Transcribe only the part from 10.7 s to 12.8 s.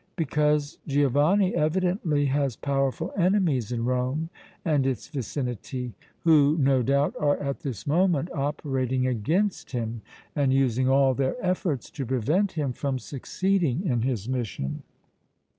all their efforts to prevent him